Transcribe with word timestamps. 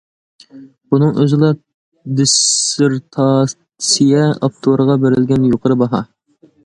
بۇنىڭ 0.93 1.17
ئۆزىلا 1.23 1.49
دىسسېرتاتسىيە 2.21 4.25
ئاپتورىغا 4.33 4.97
بېرىلگەن 5.05 5.47
يۇقىرى 5.51 5.79
باھا. 5.85 6.03